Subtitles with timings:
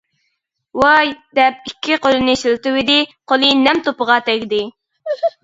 [0.83, 2.97] ۋاي، دەپ ئىككى قولىنى شىلتىۋىدى،
[3.33, 4.65] قولى نەم توپىغا تەگدى.